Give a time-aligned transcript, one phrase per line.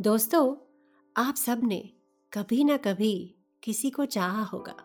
[0.00, 0.56] दोस्तों,
[1.16, 1.92] आप सबने
[2.32, 4.76] कभी ना कभी किसी को चाहा होगा,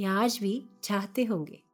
[0.00, 1.64] या आज भी चाहते होंगे,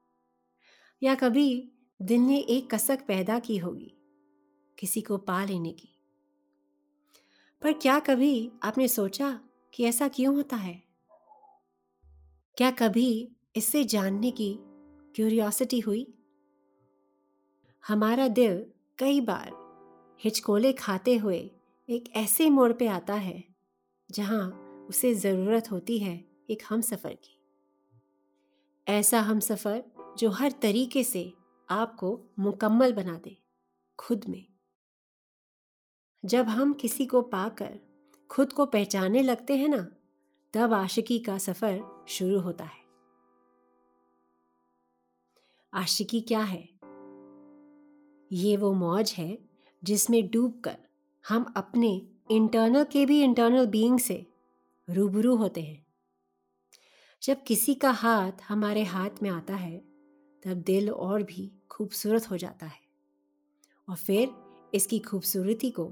[1.02, 1.72] या कभी
[2.02, 3.94] दिल ने एक कसक पैदा की होगी
[4.78, 5.88] किसी को पा लेने की।
[7.62, 9.40] पर क्या कभी आपने सोचा
[9.74, 10.82] कि ऐसा क्यों होता है?
[12.56, 14.58] क्या कभी इससे जानने की
[15.14, 16.14] क्यूरियोसिटी हुई?
[17.88, 18.66] हमारा दिल
[18.98, 19.52] कई बार
[20.20, 21.50] हिचकोले खाते हुए
[21.88, 23.44] एक ऐसे मोड़ पे आता है,
[24.10, 24.50] जहाँ
[24.88, 27.40] उसे ज़रूरत होती है एक हम सफ़र की।
[28.88, 29.84] ऐसा हम सफ़र
[30.18, 31.34] जो हर तरीके से
[31.70, 33.36] आपको मुकम्मल बना दे,
[33.98, 34.46] खुद में।
[36.24, 37.80] जब हम किसी को पाकर
[38.30, 39.92] खुद को पहचानने लगते हैं ना,
[40.54, 42.84] तब आशिकी का सफ़र शुरू होता है।
[45.72, 46.68] आशिकी क्या है?
[48.32, 49.38] ये वो मौज है
[49.84, 50.76] जिसमें डूबकर
[51.28, 54.26] हम अपने इंटरनल के भी इंटरनल बीइंग से
[54.90, 55.86] रूबरू होते हैं।
[57.22, 59.78] जब किसी का हाथ हमारे हाथ में आता है,
[60.44, 62.80] तब दिल और भी खूबसूरत हो जाता है।
[63.88, 64.30] और फिर
[64.74, 65.84] इसकी खूबसूरती को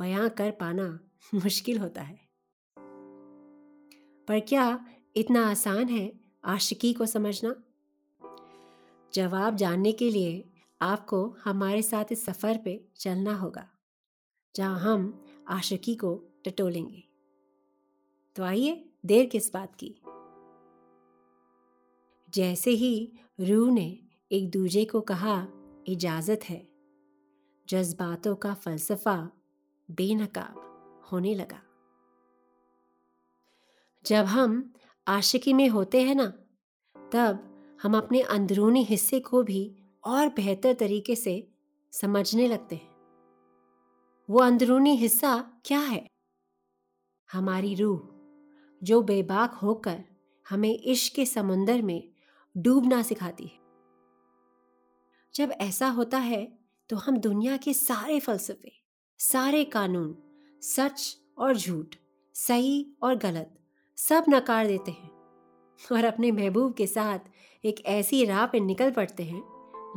[0.00, 1.00] बयां कर पाना
[1.34, 2.20] मुश्किल होता है।
[4.28, 7.64] पर क्या इतना आसान है आशिकी को समझना?
[9.14, 10.50] जवाब जानने के लिए
[10.82, 13.70] आपको हमारे साथ इस सफ़र पे चलना होगा।
[14.56, 17.04] जहाँ हम आशिकी को टटोलेंगे।
[18.36, 19.94] तो आइए देर किस बात की?
[22.34, 23.98] जैसे ही रूह ने
[24.32, 25.48] एक दूजे को कहा,
[25.86, 26.68] इजाज़त है,
[27.68, 29.30] जज्बातों का फलसफा
[29.90, 30.60] बेनकाब
[31.12, 31.62] होने लगा।
[34.06, 34.72] जब हम
[35.08, 36.26] आशिकी में होते हैं ना,
[37.12, 37.50] तब
[37.82, 41.50] हम अपने अंदरूनी हिस्से को भी और बेहतर तरीके से
[41.92, 42.93] समझने लगते हैं।
[44.28, 46.06] वो अंदरूनी हिस्सा क्या है?
[47.32, 48.00] हमारी रूह,
[48.82, 50.04] जो बेबाक होकर
[50.46, 52.08] हमें इश्क के समुंदर में
[52.54, 53.58] डूबना सिखाती है।
[55.34, 56.46] जब ऐसा होता है
[56.90, 58.72] तो हम दुनिया के सारे फलसफे,
[59.18, 60.16] सारे कानून,
[60.62, 61.94] सच और झूठ,
[62.34, 63.58] सही और गलत,
[63.96, 65.10] सब नकार देते हैं
[65.92, 67.18] और अपने महबूब के साथ
[67.64, 69.42] एक ऐसी राह पे निकल पड़ते हैं,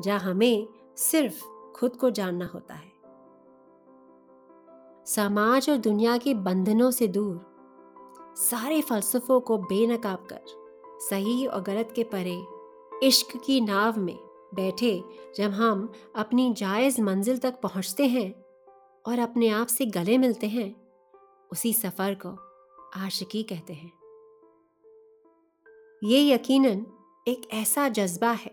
[0.03, 0.67] जहाँ हमें
[0.97, 1.43] सिर्फ़
[1.75, 2.86] खुद को जानना होता है।
[5.07, 10.41] समाज और दुनिया के बंधनों से दूर। सारे फलसफों को बेनकाब कर,
[10.99, 12.41] सही और गलत के परे,
[13.03, 14.17] इश्क की नाव में
[14.53, 15.03] बैठे
[15.35, 18.31] जब हम अपनी जायज़ मंजिल तक पहुँचते हैं
[19.05, 20.75] और अपने आप से गले मिलते हैं,
[21.51, 22.35] उसी सफ़र को
[22.95, 23.91] आशिकी कहते हैं।
[26.03, 26.85] ये यकीनन
[27.27, 28.51] एक ऐसा जज्बा है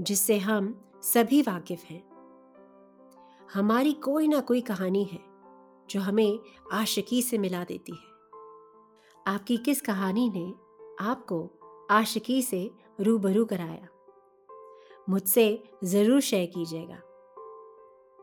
[0.00, 2.02] जिससे हम सभी वाकिफ हैं।
[3.54, 5.31] हमारी कोई ना कोई कहानी है
[5.90, 6.38] जो हमें
[6.72, 8.12] आशिकी से मिला देती है।
[9.26, 10.54] आपकी किस कहानी ने
[11.00, 11.50] आपको
[11.90, 12.70] आशिकी से
[13.00, 13.88] रूबरू कराया?
[15.08, 16.96] मुझसे ज़रूर शेयर कीजिएगा।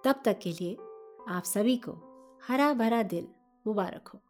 [0.03, 0.73] तब तक के लिए
[1.29, 1.91] आप सभी को
[2.47, 3.27] हरा भरा दिल
[3.67, 4.21] मुबारक हो।